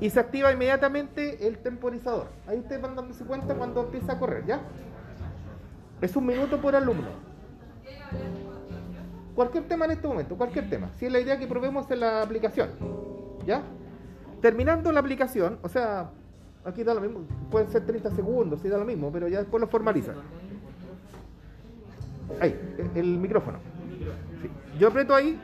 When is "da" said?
16.82-16.94, 18.68-18.78